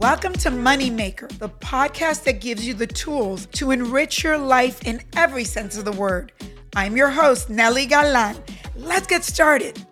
Welcome 0.00 0.34
to 0.34 0.50
Moneymaker, 0.50 1.28
the 1.40 1.48
podcast 1.48 2.22
that 2.22 2.40
gives 2.40 2.64
you 2.64 2.72
the 2.72 2.86
tools 2.86 3.46
to 3.46 3.72
enrich 3.72 4.22
your 4.22 4.38
life 4.38 4.86
in 4.86 5.02
every 5.16 5.42
sense 5.42 5.76
of 5.76 5.84
the 5.84 5.90
word. 5.90 6.30
I'm 6.76 6.96
your 6.96 7.10
host, 7.10 7.48
Nely 7.48 7.88
Galan. 7.88 8.36
Let's 8.76 9.08
get 9.08 9.24
started. 9.24 9.84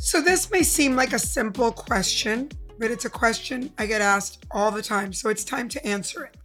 So, 0.00 0.20
this 0.20 0.50
may 0.50 0.64
seem 0.64 0.96
like 0.96 1.12
a 1.12 1.20
simple 1.20 1.70
question, 1.70 2.50
but 2.80 2.90
it's 2.90 3.04
a 3.04 3.10
question 3.10 3.72
I 3.78 3.86
get 3.86 4.00
asked 4.00 4.44
all 4.50 4.72
the 4.72 4.82
time. 4.82 5.12
So, 5.12 5.28
it's 5.28 5.44
time 5.44 5.68
to 5.68 5.86
answer 5.86 6.24
it. 6.24 6.36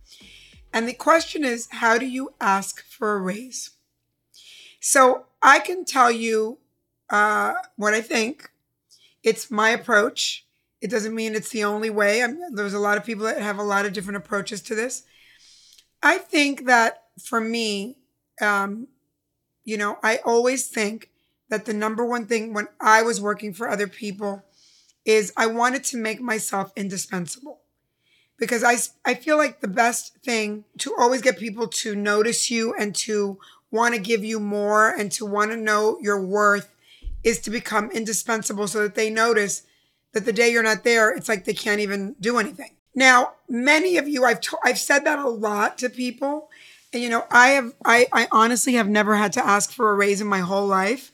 And 0.71 0.87
the 0.87 0.93
question 0.93 1.43
is 1.43 1.67
how 1.71 1.97
do 1.97 2.05
you 2.05 2.35
ask 2.39 2.83
for 2.83 3.15
a 3.15 3.19
raise? 3.19 3.71
So, 4.79 5.25
I 5.41 5.57
can 5.57 5.83
tell 5.83 6.11
you 6.11 6.59
uh, 7.09 7.55
what 7.75 7.95
I 7.95 8.01
think. 8.01 8.51
It's 9.23 9.49
my 9.49 9.71
approach. 9.71 10.45
It 10.81 10.89
doesn't 10.89 11.15
mean 11.15 11.35
it's 11.35 11.49
the 11.49 11.63
only 11.63 11.89
way. 11.89 12.23
I'm, 12.23 12.39
there's 12.53 12.73
a 12.73 12.79
lot 12.79 12.97
of 12.97 13.05
people 13.05 13.25
that 13.25 13.41
have 13.41 13.57
a 13.57 13.63
lot 13.63 13.85
of 13.85 13.93
different 13.93 14.17
approaches 14.17 14.61
to 14.63 14.75
this. 14.75 15.03
I 16.01 16.17
think 16.17 16.65
that 16.65 17.03
for 17.21 17.41
me, 17.41 17.97
um, 18.41 18.87
you 19.65 19.77
know, 19.77 19.97
I 20.01 20.17
always 20.25 20.67
think 20.67 21.09
that 21.49 21.65
the 21.65 21.73
number 21.73 22.05
one 22.05 22.25
thing 22.25 22.53
when 22.53 22.67
I 22.79 23.01
was 23.01 23.19
working 23.19 23.53
for 23.53 23.67
other 23.69 23.87
people 23.87 24.43
is 25.03 25.33
I 25.35 25.47
wanted 25.47 25.83
to 25.85 25.97
make 25.97 26.21
myself 26.21 26.71
indispensable 26.75 27.59
because 28.37 28.63
I, 28.63 28.77
I 29.09 29.15
feel 29.15 29.37
like 29.37 29.59
the 29.59 29.67
best 29.67 30.15
thing 30.23 30.63
to 30.77 30.95
always 30.97 31.21
get 31.21 31.37
people 31.37 31.67
to 31.67 31.95
notice 31.95 32.49
you 32.49 32.73
and 32.75 32.95
to 32.97 33.37
want 33.71 33.95
to 33.95 33.99
give 33.99 34.23
you 34.23 34.39
more 34.39 34.89
and 34.89 35.11
to 35.13 35.25
want 35.25 35.51
to 35.51 35.57
know 35.57 35.97
your 36.01 36.23
worth 36.23 36.73
is 37.23 37.39
to 37.41 37.49
become 37.49 37.91
indispensable 37.91 38.67
so 38.67 38.81
that 38.83 38.95
they 38.95 39.09
notice 39.09 39.63
that 40.13 40.25
the 40.25 40.33
day 40.33 40.51
you're 40.51 40.63
not 40.63 40.83
there, 40.83 41.11
it's 41.11 41.29
like 41.29 41.45
they 41.45 41.53
can't 41.53 41.79
even 41.79 42.15
do 42.19 42.37
anything. 42.37 42.71
Now, 42.95 43.33
many 43.47 43.97
of 43.97 44.07
you, 44.07 44.25
I've, 44.25 44.41
to, 44.41 44.57
I've 44.63 44.79
said 44.79 45.05
that 45.05 45.19
a 45.19 45.29
lot 45.29 45.77
to 45.79 45.89
people. 45.89 46.49
And, 46.91 47.03
you 47.03 47.09
know, 47.09 47.25
I 47.29 47.49
have, 47.49 47.73
I, 47.85 48.07
I 48.11 48.27
honestly 48.31 48.73
have 48.73 48.89
never 48.89 49.15
had 49.15 49.33
to 49.33 49.45
ask 49.45 49.71
for 49.71 49.91
a 49.91 49.95
raise 49.95 50.21
in 50.21 50.27
my 50.27 50.39
whole 50.39 50.67
life 50.67 51.11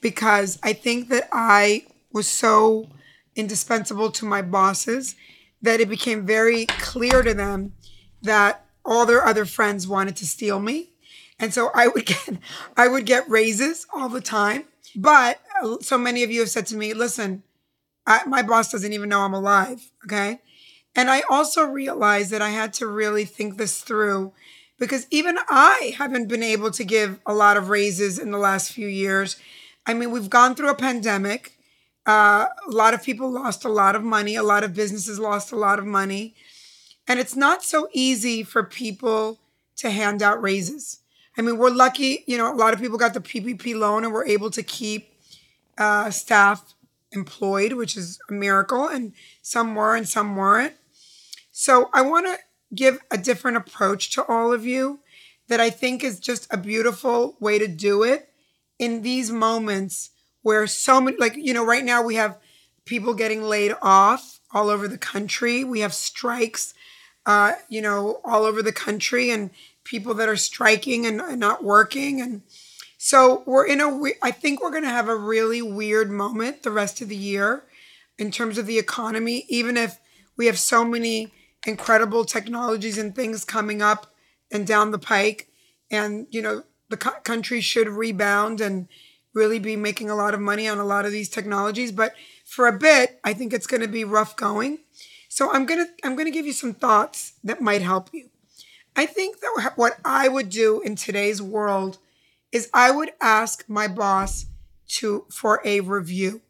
because 0.00 0.58
I 0.62 0.72
think 0.72 1.08
that 1.08 1.28
I 1.32 1.84
was 2.12 2.28
so 2.28 2.88
indispensable 3.34 4.10
to 4.12 4.24
my 4.24 4.40
bosses 4.40 5.16
that 5.62 5.80
it 5.80 5.88
became 5.88 6.24
very 6.24 6.66
clear 6.66 7.22
to 7.22 7.34
them 7.34 7.72
that 8.22 8.64
all 8.84 9.04
their 9.04 9.26
other 9.26 9.44
friends 9.44 9.86
wanted 9.88 10.16
to 10.16 10.26
steal 10.26 10.60
me. 10.60 10.90
And 11.38 11.52
so 11.52 11.70
I 11.74 11.88
would 11.88 12.06
get, 12.12 12.38
I 12.76 12.88
would 12.88 13.04
get 13.04 13.28
raises 13.28 13.86
all 13.92 14.08
the 14.08 14.20
time. 14.20 14.64
But 14.94 15.40
uh, 15.62 15.78
so 15.80 15.98
many 15.98 16.22
of 16.22 16.30
you 16.30 16.40
have 16.40 16.50
said 16.50 16.66
to 16.68 16.76
me, 16.76 16.94
listen, 16.94 17.42
I, 18.06 18.24
my 18.26 18.42
boss 18.42 18.70
doesn't 18.70 18.92
even 18.92 19.08
know 19.08 19.20
I'm 19.20 19.34
alive. 19.34 19.90
Okay. 20.04 20.40
And 20.94 21.10
I 21.10 21.22
also 21.28 21.64
realized 21.64 22.30
that 22.30 22.40
I 22.40 22.50
had 22.50 22.72
to 22.74 22.86
really 22.86 23.24
think 23.24 23.56
this 23.56 23.80
through 23.80 24.32
because 24.78 25.06
even 25.10 25.38
I 25.48 25.94
haven't 25.98 26.28
been 26.28 26.42
able 26.42 26.70
to 26.70 26.84
give 26.84 27.18
a 27.26 27.34
lot 27.34 27.56
of 27.56 27.68
raises 27.68 28.18
in 28.18 28.30
the 28.30 28.38
last 28.38 28.72
few 28.72 28.86
years. 28.86 29.36
I 29.86 29.94
mean, 29.94 30.10
we've 30.10 30.30
gone 30.30 30.54
through 30.54 30.70
a 30.70 30.74
pandemic. 30.74 31.52
Uh, 32.06 32.46
a 32.66 32.70
lot 32.70 32.94
of 32.94 33.02
people 33.02 33.30
lost 33.30 33.64
a 33.64 33.68
lot 33.68 33.96
of 33.96 34.02
money. 34.02 34.36
A 34.36 34.42
lot 34.42 34.64
of 34.64 34.74
businesses 34.74 35.18
lost 35.18 35.52
a 35.52 35.56
lot 35.56 35.78
of 35.78 35.86
money. 35.86 36.34
And 37.08 37.20
it's 37.20 37.36
not 37.36 37.62
so 37.62 37.88
easy 37.92 38.42
for 38.42 38.62
people 38.62 39.38
to 39.76 39.90
hand 39.90 40.22
out 40.22 40.42
raises. 40.42 41.00
I 41.38 41.42
mean, 41.42 41.58
we're 41.58 41.70
lucky, 41.70 42.24
you 42.26 42.38
know, 42.38 42.52
a 42.52 42.56
lot 42.56 42.72
of 42.72 42.80
people 42.80 42.96
got 42.96 43.12
the 43.12 43.20
PPP 43.20 43.76
loan 43.76 44.04
and 44.04 44.12
were 44.12 44.26
able 44.26 44.50
to 44.50 44.62
keep 44.62 45.12
uh, 45.76 46.10
staff 46.10 46.74
employed, 47.12 47.72
which 47.72 47.96
is 47.96 48.18
a 48.28 48.32
miracle, 48.32 48.88
and 48.88 49.12
some 49.42 49.74
were 49.74 49.94
and 49.94 50.08
some 50.08 50.36
weren't. 50.36 50.74
So 51.50 51.88
I 51.92 52.02
want 52.02 52.26
to 52.26 52.38
give 52.74 52.98
a 53.10 53.18
different 53.18 53.56
approach 53.56 54.10
to 54.10 54.24
all 54.26 54.52
of 54.52 54.66
you 54.66 55.00
that 55.48 55.60
I 55.60 55.70
think 55.70 56.02
is 56.02 56.20
just 56.20 56.52
a 56.52 56.56
beautiful 56.56 57.36
way 57.40 57.58
to 57.58 57.68
do 57.68 58.02
it 58.02 58.28
in 58.78 59.02
these 59.02 59.30
moments 59.30 60.10
where 60.42 60.66
so 60.66 61.00
many, 61.00 61.16
like, 61.16 61.34
you 61.36 61.54
know, 61.54 61.64
right 61.64 61.84
now 61.84 62.02
we 62.02 62.16
have 62.16 62.38
people 62.84 63.14
getting 63.14 63.42
laid 63.42 63.74
off 63.82 64.40
all 64.52 64.68
over 64.68 64.86
the 64.88 64.98
country. 64.98 65.64
We 65.64 65.80
have 65.80 65.94
strikes, 65.94 66.74
uh, 67.24 67.52
you 67.68 67.80
know, 67.80 68.20
all 68.24 68.44
over 68.44 68.62
the 68.62 68.72
country 68.72 69.30
and 69.30 69.50
people 69.84 70.14
that 70.14 70.28
are 70.28 70.36
striking 70.36 71.06
and, 71.06 71.20
and 71.20 71.40
not 71.40 71.64
working. 71.64 72.20
And 72.20 72.42
so 72.98 73.42
we're 73.46 73.66
in 73.66 73.80
a, 73.80 74.12
I 74.22 74.30
think 74.30 74.62
we're 74.62 74.70
going 74.70 74.82
to 74.82 74.88
have 74.88 75.08
a 75.08 75.16
really 75.16 75.62
weird 75.62 76.10
moment 76.10 76.62
the 76.62 76.70
rest 76.70 77.00
of 77.00 77.08
the 77.08 77.16
year 77.16 77.64
in 78.18 78.30
terms 78.30 78.58
of 78.58 78.66
the 78.66 78.78
economy, 78.78 79.44
even 79.48 79.76
if 79.76 79.98
we 80.36 80.46
have 80.46 80.58
so 80.58 80.84
many 80.84 81.32
incredible 81.66 82.24
technologies 82.24 82.98
and 82.98 83.14
things 83.14 83.44
coming 83.44 83.82
up 83.82 84.14
and 84.50 84.66
down 84.66 84.90
the 84.90 84.98
pike. 84.98 85.48
And, 85.90 86.26
you 86.30 86.40
know, 86.40 86.62
the 86.88 86.96
co- 86.96 87.20
country 87.22 87.60
should 87.60 87.88
rebound 87.88 88.60
and 88.60 88.88
really 89.34 89.58
be 89.58 89.76
making 89.76 90.08
a 90.08 90.16
lot 90.16 90.34
of 90.34 90.40
money 90.40 90.66
on 90.66 90.78
a 90.78 90.84
lot 90.84 91.04
of 91.04 91.12
these 91.12 91.28
technologies. 91.28 91.92
But 91.92 92.14
for 92.44 92.66
a 92.66 92.78
bit, 92.78 93.20
I 93.22 93.34
think 93.34 93.52
it's 93.52 93.66
going 93.66 93.82
to 93.82 93.88
be 93.88 94.04
rough 94.04 94.36
going. 94.36 94.78
So 95.28 95.50
I'm 95.50 95.66
to 95.66 95.86
I'm 96.02 96.14
going 96.14 96.26
to 96.26 96.30
give 96.30 96.46
you 96.46 96.54
some 96.54 96.72
thoughts 96.72 97.34
that 97.44 97.60
might 97.60 97.82
help 97.82 98.08
you. 98.12 98.30
I 98.96 99.04
think 99.04 99.40
that 99.40 99.72
what 99.76 99.98
I 100.02 100.28
would 100.28 100.48
do 100.48 100.80
in 100.80 100.96
today's 100.96 101.42
world 101.42 101.98
is 102.52 102.70
I 102.72 102.90
would 102.90 103.10
ask 103.20 103.64
my 103.68 103.88
boss 103.88 104.46
to 104.88 105.24
for 105.30 105.60
a 105.64 105.80
review. 105.80 106.42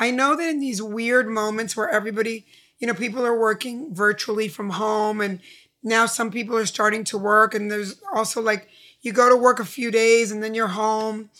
I 0.00 0.10
know 0.10 0.36
that 0.36 0.48
in 0.48 0.60
these 0.60 0.82
weird 0.82 1.28
moments 1.28 1.76
where 1.76 1.88
everybody 1.88 2.46
you 2.78 2.86
know, 2.86 2.94
people 2.94 3.26
are 3.26 3.38
working 3.38 3.94
virtually 3.94 4.48
from 4.48 4.70
home 4.70 5.20
and 5.20 5.40
now 5.82 6.06
some 6.06 6.30
people 6.30 6.56
are 6.56 6.66
starting 6.66 7.04
to 7.04 7.18
work 7.18 7.54
and 7.54 7.70
there's 7.70 8.00
also 8.14 8.40
like 8.40 8.68
you 9.00 9.12
go 9.12 9.28
to 9.28 9.36
work 9.36 9.60
a 9.60 9.64
few 9.64 9.90
days 9.90 10.30
and 10.30 10.42
then 10.42 10.54
you're 10.54 10.68
home. 10.68 11.30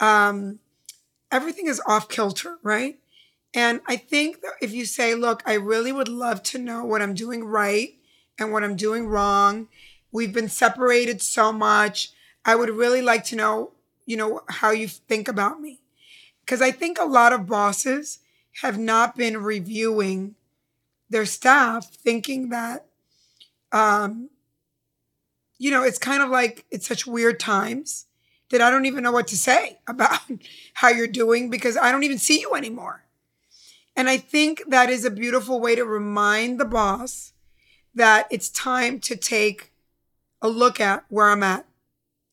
Um, 0.00 0.58
everything 1.30 1.66
is 1.66 1.80
off 1.86 2.08
kilter, 2.08 2.58
right? 2.62 2.98
And 3.54 3.80
I 3.86 3.96
think 3.96 4.40
that 4.40 4.52
if 4.60 4.72
you 4.72 4.86
say, 4.86 5.14
look, 5.14 5.42
I 5.44 5.54
really 5.54 5.92
would 5.92 6.08
love 6.08 6.42
to 6.44 6.58
know 6.58 6.84
what 6.84 7.02
I'm 7.02 7.14
doing 7.14 7.44
right 7.44 7.94
and 8.38 8.52
what 8.52 8.64
I'm 8.64 8.76
doing 8.76 9.06
wrong. 9.06 9.68
We've 10.10 10.32
been 10.32 10.48
separated 10.48 11.20
so 11.20 11.52
much. 11.52 12.12
I 12.44 12.56
would 12.56 12.70
really 12.70 13.02
like 13.02 13.24
to 13.26 13.36
know, 13.36 13.72
you 14.06 14.16
know, 14.16 14.42
how 14.48 14.70
you 14.70 14.88
think 14.88 15.28
about 15.28 15.60
me. 15.60 15.80
Because 16.44 16.60
I 16.60 16.70
think 16.70 16.98
a 16.98 17.04
lot 17.04 17.32
of 17.32 17.46
bosses 17.46 18.18
have 18.60 18.78
not 18.78 19.16
been 19.16 19.42
reviewing 19.42 20.34
their 21.08 21.26
staff 21.26 21.90
thinking 21.90 22.48
that 22.48 22.86
um 23.70 24.30
you 25.58 25.70
know 25.70 25.82
it's 25.82 25.98
kind 25.98 26.22
of 26.22 26.30
like 26.30 26.64
it's 26.70 26.86
such 26.86 27.06
weird 27.06 27.38
times 27.38 28.06
that 28.50 28.60
I 28.60 28.70
don't 28.70 28.86
even 28.86 29.02
know 29.02 29.12
what 29.12 29.28
to 29.28 29.36
say 29.36 29.78
about 29.86 30.20
how 30.74 30.88
you're 30.88 31.06
doing 31.06 31.50
because 31.50 31.76
I 31.76 31.90
don't 31.90 32.04
even 32.04 32.18
see 32.18 32.40
you 32.40 32.54
anymore. 32.54 33.04
And 33.96 34.08
I 34.08 34.16
think 34.16 34.62
that 34.68 34.88
is 34.90 35.04
a 35.04 35.10
beautiful 35.10 35.60
way 35.60 35.74
to 35.74 35.84
remind 35.84 36.58
the 36.58 36.64
boss 36.64 37.32
that 37.94 38.26
it's 38.30 38.48
time 38.48 39.00
to 39.00 39.16
take 39.16 39.72
a 40.40 40.48
look 40.48 40.80
at 40.80 41.04
where 41.08 41.28
I'm 41.28 41.42
at 41.42 41.66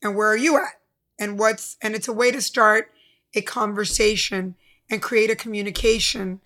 and 0.01 0.15
where 0.15 0.27
are 0.27 0.37
you 0.37 0.57
at 0.57 0.79
and 1.17 1.39
what's 1.39 1.77
and 1.81 1.95
it's 1.95 2.07
a 2.07 2.13
way 2.13 2.31
to 2.31 2.41
start 2.41 2.91
a 3.33 3.41
conversation 3.41 4.55
and 4.89 5.01
create 5.01 5.29
a 5.29 5.35
communication 5.35 6.41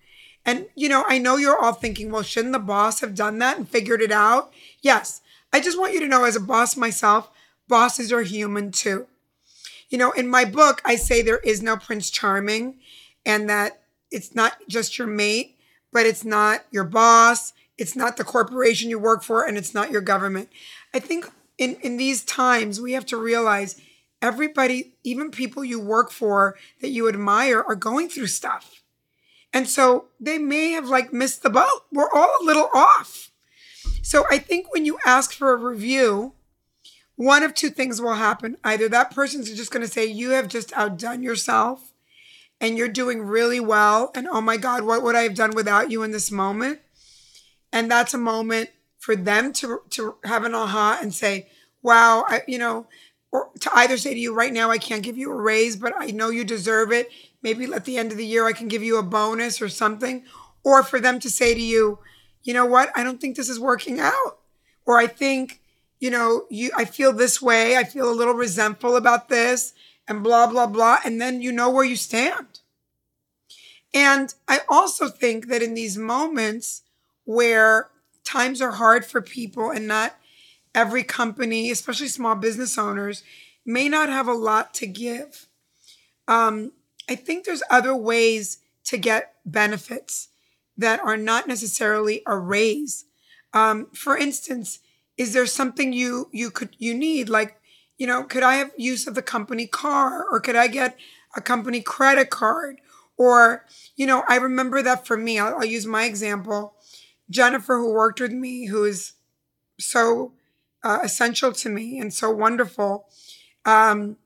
and, 0.46 0.66
you 0.74 0.88
know, 0.88 1.04
I 1.08 1.18
know 1.18 1.36
you're 1.36 1.58
all 1.58 1.72
thinking, 1.72 2.10
well, 2.10 2.22
shouldn't 2.22 2.52
the 2.52 2.58
boss 2.58 3.00
have 3.00 3.14
done 3.14 3.38
that 3.38 3.56
and 3.56 3.68
figured 3.68 4.02
it 4.02 4.12
out? 4.12 4.52
Yes. 4.82 5.22
I 5.52 5.60
just 5.60 5.78
want 5.78 5.94
you 5.94 6.00
to 6.00 6.08
know, 6.08 6.24
as 6.24 6.36
a 6.36 6.40
boss 6.40 6.76
myself, 6.76 7.30
bosses 7.66 8.12
are 8.12 8.22
human 8.22 8.70
too. 8.70 9.06
You 9.88 9.98
know, 9.98 10.12
in 10.12 10.28
my 10.28 10.44
book, 10.44 10.82
I 10.84 10.96
say 10.96 11.22
there 11.22 11.38
is 11.38 11.62
no 11.62 11.76
Prince 11.76 12.10
Charming 12.10 12.78
and 13.24 13.48
that 13.48 13.82
it's 14.10 14.34
not 14.34 14.54
just 14.68 14.98
your 14.98 15.06
mate, 15.06 15.56
but 15.92 16.06
it's 16.06 16.24
not 16.24 16.64
your 16.70 16.84
boss, 16.84 17.52
it's 17.78 17.96
not 17.96 18.16
the 18.16 18.24
corporation 18.24 18.90
you 18.90 18.98
work 18.98 19.22
for, 19.22 19.46
and 19.46 19.56
it's 19.56 19.72
not 19.72 19.90
your 19.90 20.00
government. 20.00 20.48
I 20.92 20.98
think 20.98 21.30
in, 21.58 21.76
in 21.82 21.96
these 21.96 22.24
times, 22.24 22.80
we 22.80 22.92
have 22.92 23.06
to 23.06 23.16
realize 23.16 23.80
everybody, 24.22 24.94
even 25.04 25.30
people 25.30 25.64
you 25.64 25.80
work 25.80 26.10
for 26.10 26.56
that 26.80 26.90
you 26.90 27.08
admire, 27.08 27.62
are 27.62 27.76
going 27.76 28.08
through 28.08 28.26
stuff 28.28 28.82
And 29.52 29.68
so 29.68 30.06
they 30.20 30.38
may 30.38 30.72
have 30.72 30.86
like 30.88 31.12
missed 31.12 31.42
the 31.42 31.50
boat. 31.50 31.84
We're 31.92 32.10
all 32.12 32.30
a 32.40 32.44
little 32.44 32.70
off. 32.74 33.30
So 34.02 34.24
I 34.30 34.38
think 34.38 34.72
when 34.74 34.84
you 34.84 34.98
ask 35.06 35.32
for 35.32 35.52
a 35.52 35.56
review, 35.56 36.34
one 37.16 37.42
of 37.44 37.54
two 37.54 37.70
things 37.70 38.00
will 38.00 38.14
happen. 38.14 38.56
Either 38.64 38.88
that 38.88 39.14
person's 39.14 39.52
just 39.54 39.70
going 39.70 39.86
to 39.86 39.92
say, 39.92 40.06
You 40.06 40.30
have 40.30 40.48
just 40.48 40.72
outdone 40.74 41.22
yourself 41.22 41.92
and 42.60 42.78
you're 42.78 42.88
doing 42.88 43.22
really 43.22 43.60
well. 43.60 44.10
And 44.14 44.28
oh 44.28 44.40
my 44.40 44.56
God, 44.56 44.84
what 44.84 45.02
would 45.02 45.16
I 45.16 45.22
have 45.22 45.34
done 45.34 45.52
without 45.54 45.90
you 45.90 46.02
in 46.02 46.12
this 46.12 46.30
moment? 46.30 46.80
And 47.72 47.90
that's 47.90 48.14
a 48.14 48.18
moment 48.18 48.70
for 49.04 49.14
them 49.14 49.52
to, 49.52 49.82
to 49.90 50.16
have 50.24 50.44
an 50.44 50.54
aha 50.54 50.98
and 51.02 51.12
say, 51.12 51.46
Wow, 51.82 52.24
I, 52.26 52.40
you 52.48 52.58
know, 52.58 52.86
or 53.30 53.50
to 53.60 53.70
either 53.76 53.98
say 53.98 54.14
to 54.14 54.20
you 54.20 54.34
right 54.34 54.52
now, 54.52 54.70
I 54.70 54.78
can't 54.78 55.02
give 55.02 55.18
you 55.18 55.30
a 55.30 55.40
raise, 55.40 55.76
but 55.76 55.92
I 55.98 56.06
know 56.06 56.30
you 56.30 56.44
deserve 56.44 56.90
it. 56.90 57.10
Maybe 57.42 57.70
at 57.70 57.84
the 57.84 57.98
end 57.98 58.10
of 58.12 58.16
the 58.16 58.24
year, 58.24 58.46
I 58.46 58.52
can 58.52 58.68
give 58.68 58.82
you 58.82 58.96
a 58.96 59.02
bonus 59.02 59.60
or 59.60 59.68
something. 59.68 60.24
Or 60.64 60.82
for 60.82 60.98
them 60.98 61.20
to 61.20 61.28
say 61.28 61.52
to 61.52 61.60
you, 61.60 61.98
you 62.42 62.54
know 62.54 62.64
what, 62.64 62.90
I 62.96 63.04
don't 63.04 63.20
think 63.20 63.36
this 63.36 63.50
is 63.50 63.60
working 63.60 64.00
out. 64.00 64.38
Or 64.86 64.98
I 64.98 65.06
think 65.06 65.60
you 66.00 66.10
know, 66.10 66.44
you 66.50 66.70
I 66.76 66.84
feel 66.84 67.12
this 67.12 67.40
way, 67.42 67.76
I 67.76 67.84
feel 67.84 68.10
a 68.10 68.12
little 68.12 68.34
resentful 68.34 68.96
about 68.96 69.28
this 69.28 69.74
and 70.08 70.22
blah 70.22 70.46
blah 70.46 70.66
blah 70.66 70.98
and 71.04 71.20
then 71.20 71.42
you 71.42 71.52
know 71.52 71.70
where 71.70 71.84
you 71.84 71.96
stand. 71.96 72.60
And 73.92 74.34
I 74.48 74.60
also 74.68 75.08
think 75.08 75.48
that 75.48 75.62
in 75.62 75.74
these 75.74 75.96
moments 75.96 76.82
where 77.24 77.90
times 78.24 78.60
are 78.60 78.72
hard 78.72 79.04
for 79.04 79.20
people 79.20 79.70
and 79.70 79.86
not 79.86 80.16
every 80.74 81.04
company, 81.04 81.70
especially 81.70 82.08
small 82.08 82.34
business 82.34 82.76
owners, 82.76 83.22
may 83.64 83.88
not 83.88 84.08
have 84.08 84.26
a 84.26 84.32
lot 84.32 84.74
to 84.74 84.86
give. 84.86 85.46
Um, 86.26 86.72
I 87.08 87.14
think 87.14 87.44
there's 87.44 87.62
other 87.70 87.94
ways 87.94 88.58
to 88.84 88.96
get 88.96 89.34
benefits 89.44 90.28
that 90.76 91.00
are 91.00 91.16
not 91.16 91.46
necessarily 91.46 92.22
a 92.26 92.36
raise. 92.36 93.04
Um, 93.52 93.86
for 93.92 94.16
instance, 94.16 94.80
is 95.16 95.32
there 95.32 95.46
something 95.46 95.92
you 95.92 96.28
you 96.32 96.50
could 96.50 96.70
you 96.78 96.94
need 96.94 97.28
like 97.28 97.56
you 97.98 98.06
know 98.06 98.24
could 98.24 98.42
i 98.42 98.56
have 98.56 98.70
use 98.76 99.06
of 99.06 99.14
the 99.14 99.22
company 99.22 99.66
car 99.66 100.26
or 100.30 100.40
could 100.40 100.56
i 100.56 100.66
get 100.66 100.96
a 101.36 101.40
company 101.40 101.80
credit 101.80 102.30
card 102.30 102.80
or 103.16 103.64
you 103.96 104.06
know 104.06 104.24
i 104.28 104.36
remember 104.36 104.82
that 104.82 105.06
for 105.06 105.16
me 105.16 105.38
i'll, 105.38 105.54
I'll 105.54 105.64
use 105.64 105.86
my 105.86 106.04
example 106.04 106.73
jennifer 107.30 107.78
who 107.78 107.92
worked 107.92 108.20
with 108.20 108.32
me 108.32 108.66
who 108.66 108.84
is 108.84 109.12
so 109.78 110.32
uh, 110.82 110.98
essential 111.02 111.50
to 111.50 111.70
me 111.70 111.98
and 111.98 112.12
so 112.12 112.30
wonderful. 112.30 113.06
Um, 113.64 114.18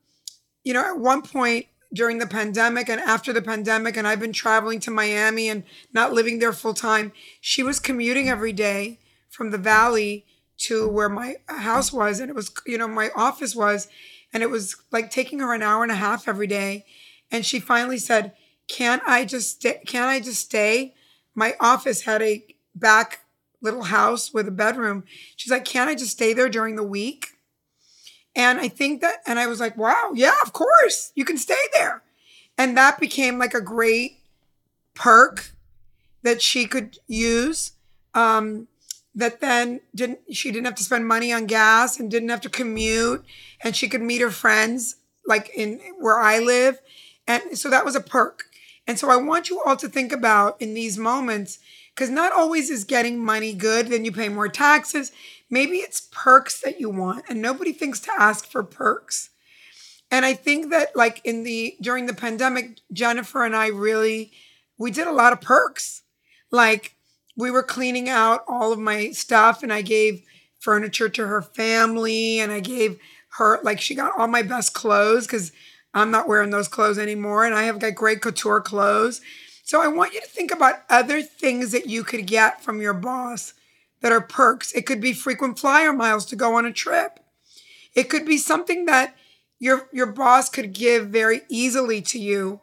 you 0.63 0.73
know 0.73 0.83
at 0.83 0.99
one 0.99 1.21
point 1.21 1.67
during 1.93 2.19
the 2.19 2.27
pandemic 2.27 2.89
and 2.89 2.99
after 3.01 3.31
the 3.33 3.41
pandemic 3.41 3.97
and 3.97 4.05
i've 4.05 4.19
been 4.19 4.33
traveling 4.33 4.79
to 4.79 4.91
miami 4.91 5.49
and 5.49 5.63
not 5.93 6.13
living 6.13 6.37
there 6.37 6.53
full 6.53 6.73
time 6.73 7.11
she 7.39 7.63
was 7.63 7.79
commuting 7.79 8.29
every 8.29 8.51
day 8.51 8.99
from 9.29 9.49
the 9.49 9.57
valley 9.57 10.25
to 10.57 10.87
where 10.87 11.09
my 11.09 11.37
house 11.47 11.91
was 11.91 12.19
and 12.19 12.29
it 12.29 12.35
was 12.35 12.51
you 12.67 12.77
know 12.77 12.87
my 12.87 13.09
office 13.15 13.55
was 13.55 13.87
and 14.33 14.43
it 14.43 14.49
was 14.49 14.75
like 14.91 15.09
taking 15.09 15.39
her 15.39 15.53
an 15.53 15.61
hour 15.61 15.83
and 15.83 15.91
a 15.91 15.95
half 15.95 16.27
every 16.27 16.47
day. 16.47 16.85
And 17.31 17.45
she 17.45 17.59
finally 17.59 17.97
said 17.97 18.33
can't 18.67 19.01
i 19.07 19.25
just 19.25 19.57
stay 19.57 19.81
can't 19.85 20.09
i 20.09 20.19
just 20.19 20.41
stay? 20.41 20.93
My 21.35 21.55
office 21.59 22.03
had 22.03 22.21
a 22.21 22.45
back 22.79 23.21
little 23.61 23.83
house 23.83 24.33
with 24.33 24.47
a 24.47 24.51
bedroom. 24.51 25.03
She's 25.35 25.51
like 25.51 25.65
can't 25.65 25.89
i 25.89 25.95
just 25.95 26.11
stay 26.11 26.33
there 26.33 26.49
during 26.49 26.75
the 26.75 26.83
week? 26.83 27.27
And 28.35 28.59
i 28.59 28.67
think 28.67 29.01
that 29.01 29.17
and 29.25 29.39
i 29.39 29.47
was 29.47 29.59
like 29.59 29.77
wow 29.77 30.11
yeah 30.13 30.35
of 30.43 30.53
course 30.53 31.11
you 31.15 31.25
can 31.25 31.37
stay 31.37 31.55
there. 31.73 32.03
And 32.57 32.75
that 32.77 32.99
became 32.99 33.39
like 33.39 33.53
a 33.53 33.61
great 33.61 34.19
perk 34.93 35.51
that 36.23 36.41
she 36.41 36.65
could 36.65 36.97
use 37.07 37.71
um, 38.13 38.67
that 39.15 39.41
then 39.41 39.81
didn't 39.95 40.19
she 40.31 40.51
didn't 40.51 40.65
have 40.65 40.75
to 40.75 40.83
spend 40.83 41.07
money 41.07 41.33
on 41.33 41.45
gas 41.45 41.99
and 41.99 42.11
didn't 42.11 42.29
have 42.29 42.41
to 42.41 42.49
commute 42.49 43.23
and 43.63 43.75
she 43.75 43.87
could 43.87 44.01
meet 44.01 44.21
her 44.21 44.31
friends 44.31 44.97
like 45.25 45.49
in 45.55 45.79
where 45.99 46.19
I 46.19 46.39
live. 46.39 46.79
And 47.27 47.57
so 47.57 47.69
that 47.69 47.85
was 47.85 47.95
a 47.95 48.01
perk. 48.01 48.45
And 48.87 48.97
so 48.97 49.09
I 49.09 49.17
want 49.17 49.49
you 49.49 49.61
all 49.63 49.77
to 49.77 49.87
think 49.87 50.11
about 50.11 50.59
in 50.61 50.73
these 50.73 50.97
moments 50.97 51.59
cuz 51.99 52.09
not 52.09 52.31
always 52.31 52.69
is 52.69 52.83
getting 52.85 53.23
money 53.23 53.53
good 53.53 53.87
then 53.87 54.05
you 54.05 54.11
pay 54.11 54.29
more 54.29 54.47
taxes. 54.47 55.11
Maybe 55.49 55.77
it's 55.77 56.07
perks 56.11 56.61
that 56.61 56.79
you 56.79 56.89
want 56.89 57.25
and 57.27 57.41
nobody 57.41 57.73
thinks 57.73 57.99
to 58.01 58.11
ask 58.17 58.49
for 58.49 58.63
perks. 58.63 59.29
And 60.09 60.25
I 60.25 60.33
think 60.33 60.71
that 60.71 60.95
like 60.95 61.21
in 61.25 61.43
the 61.43 61.75
during 61.81 62.05
the 62.05 62.13
pandemic 62.13 62.79
Jennifer 62.93 63.43
and 63.43 63.55
I 63.55 63.67
really 63.67 64.31
we 64.77 64.91
did 64.91 65.07
a 65.07 65.11
lot 65.11 65.33
of 65.33 65.41
perks. 65.41 66.03
Like 66.51 66.95
we 67.35 67.51
were 67.51 67.63
cleaning 67.63 68.09
out 68.09 68.43
all 68.47 68.71
of 68.71 68.79
my 68.79 69.11
stuff 69.11 69.61
and 69.61 69.71
I 69.71 69.81
gave 69.81 70.23
furniture 70.59 71.09
to 71.09 71.27
her 71.27 71.41
family 71.41 72.39
and 72.39 72.51
I 72.51 72.59
gave 72.59 72.99
her 73.37 73.59
like 73.63 73.79
she 73.79 73.95
got 73.95 74.17
all 74.17 74.27
my 74.27 74.41
best 74.41 74.73
clothes 74.73 75.27
because 75.27 75.51
I'm 75.93 76.11
not 76.11 76.27
wearing 76.27 76.51
those 76.51 76.67
clothes 76.67 76.97
anymore 76.97 77.45
and 77.45 77.55
I 77.55 77.63
have 77.63 77.79
got 77.79 77.95
great 77.95 78.21
couture 78.21 78.61
clothes. 78.61 79.21
So 79.69 79.83
I 79.83 79.87
want 79.87 80.15
you 80.15 80.21
to 80.21 80.27
think 80.27 80.51
about 80.51 80.81
other 80.89 81.21
things 81.21 81.73
that 81.73 81.85
you 81.85 82.03
could 82.03 82.25
get 82.25 82.63
from 82.63 82.81
your 82.81 82.95
boss 82.95 83.53
that 84.01 84.11
are 84.11 84.19
perks. 84.19 84.71
It 84.71 84.87
could 84.87 84.99
be 84.99 85.13
frequent 85.13 85.59
flyer 85.59 85.93
miles 85.93 86.25
to 86.25 86.35
go 86.35 86.55
on 86.55 86.65
a 86.65 86.73
trip. 86.73 87.19
It 87.93 88.09
could 88.09 88.25
be 88.25 88.39
something 88.39 88.87
that 88.87 89.15
your 89.59 89.87
your 89.93 90.07
boss 90.07 90.49
could 90.49 90.73
give 90.73 91.09
very 91.09 91.41
easily 91.49 92.01
to 92.01 92.17
you 92.17 92.61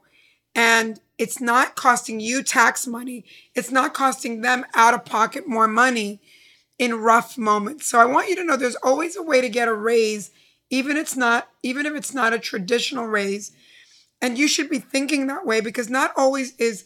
and 0.52 0.98
it's 1.16 1.40
not 1.40 1.76
costing 1.76 2.18
you 2.18 2.42
tax 2.42 2.88
money. 2.88 3.24
It's 3.54 3.70
not 3.70 3.94
costing 3.94 4.40
them 4.40 4.64
out 4.74 4.92
of 4.92 5.04
pocket 5.04 5.46
more 5.46 5.68
money 5.68 6.20
in 6.76 7.02
rough 7.02 7.38
moments. 7.38 7.86
So 7.86 8.00
I 8.00 8.04
want 8.04 8.28
you 8.30 8.34
to 8.34 8.44
know 8.44 8.56
there's 8.56 8.74
always 8.82 9.14
a 9.14 9.22
way 9.22 9.40
to 9.40 9.48
get 9.48 9.68
a 9.68 9.74
raise, 9.74 10.32
even 10.70 10.96
it's 10.96 11.16
not, 11.16 11.50
even 11.62 11.86
if 11.86 11.94
it's 11.94 12.12
not 12.12 12.34
a 12.34 12.40
traditional 12.40 13.06
raise. 13.06 13.52
And 14.20 14.36
you 14.36 14.48
should 14.48 14.68
be 14.68 14.80
thinking 14.80 15.28
that 15.28 15.46
way 15.46 15.60
because 15.60 15.88
not 15.88 16.12
always 16.16 16.56
is 16.56 16.84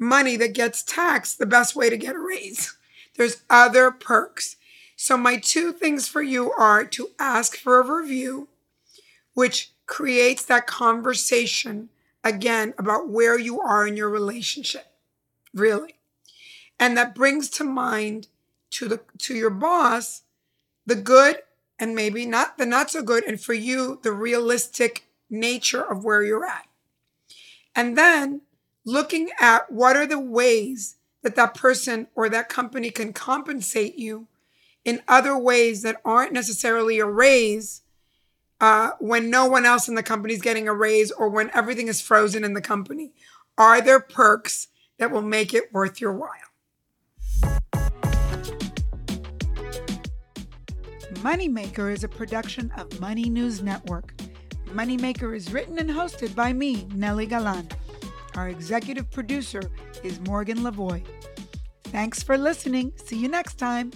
money 0.00 0.36
that 0.36 0.54
gets 0.54 0.82
taxed 0.82 1.38
the 1.38 1.46
best 1.46 1.76
way 1.76 1.88
to 1.90 1.96
get 1.96 2.16
a 2.16 2.18
raise. 2.18 2.76
There's 3.16 3.42
other 3.48 3.90
perks. 3.90 4.56
So 4.96 5.16
my 5.16 5.36
two 5.36 5.72
things 5.72 6.08
for 6.08 6.22
you 6.22 6.50
are 6.52 6.84
to 6.84 7.10
ask 7.18 7.56
for 7.56 7.78
a 7.78 8.00
review, 8.00 8.48
which 9.34 9.72
creates 9.86 10.44
that 10.44 10.66
conversation 10.66 11.90
again 12.22 12.74
about 12.78 13.08
where 13.08 13.38
you 13.38 13.60
are 13.60 13.86
in 13.86 13.96
your 13.96 14.08
relationship 14.08 14.86
really 15.52 15.96
and 16.78 16.96
that 16.96 17.14
brings 17.14 17.48
to 17.48 17.64
mind 17.64 18.28
to 18.70 18.88
the 18.88 19.00
to 19.18 19.34
your 19.34 19.50
boss 19.50 20.22
the 20.86 20.94
good 20.94 21.38
and 21.78 21.94
maybe 21.94 22.24
not 22.26 22.58
the 22.58 22.66
not 22.66 22.90
so 22.90 23.02
good 23.02 23.24
and 23.24 23.40
for 23.40 23.54
you 23.54 23.98
the 24.02 24.12
realistic 24.12 25.06
nature 25.28 25.82
of 25.82 26.04
where 26.04 26.22
you're 26.22 26.44
at 26.44 26.66
and 27.74 27.96
then 27.96 28.42
looking 28.84 29.30
at 29.40 29.70
what 29.70 29.96
are 29.96 30.06
the 30.06 30.18
ways 30.18 30.96
that 31.22 31.36
that 31.36 31.54
person 31.54 32.06
or 32.14 32.28
that 32.28 32.48
company 32.48 32.90
can 32.90 33.12
compensate 33.12 33.96
you 33.96 34.26
in 34.84 35.02
other 35.06 35.36
ways 35.36 35.82
that 35.82 36.00
aren't 36.04 36.32
necessarily 36.32 36.98
a 36.98 37.06
raise 37.06 37.82
uh, 38.60 38.90
when 38.98 39.30
no 39.30 39.46
one 39.46 39.64
else 39.64 39.88
in 39.88 39.94
the 39.94 40.02
company 40.02 40.34
is 40.34 40.40
getting 40.40 40.68
a 40.68 40.74
raise 40.74 41.10
or 41.10 41.28
when 41.28 41.50
everything 41.54 41.88
is 41.88 42.00
frozen 42.00 42.44
in 42.44 42.54
the 42.54 42.60
company? 42.60 43.12
Are 43.56 43.80
there 43.80 44.00
perks 44.00 44.68
that 44.98 45.10
will 45.10 45.22
make 45.22 45.52
it 45.54 45.72
worth 45.72 46.00
your 46.00 46.12
while? 46.12 46.30
Moneymaker 51.20 51.92
is 51.92 52.02
a 52.02 52.08
production 52.08 52.72
of 52.78 52.98
Money 52.98 53.28
News 53.28 53.62
Network. 53.62 54.14
Moneymaker 54.68 55.36
is 55.36 55.52
written 55.52 55.78
and 55.78 55.90
hosted 55.90 56.34
by 56.34 56.52
me, 56.52 56.84
Nely 56.94 57.28
Galan. 57.28 57.68
Our 58.36 58.48
executive 58.48 59.10
producer 59.10 59.62
is 60.02 60.20
Morgan 60.20 60.58
Lavoy. 60.58 61.04
Thanks 61.84 62.22
for 62.22 62.38
listening. 62.38 62.92
See 63.04 63.18
you 63.18 63.28
next 63.28 63.58
time. 63.58 63.90